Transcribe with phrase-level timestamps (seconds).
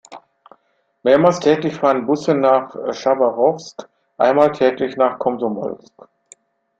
[1.03, 5.93] Mehrmals täglich fahren Busse nach Chabarowsk, einmal täglich nach Komsomolsk.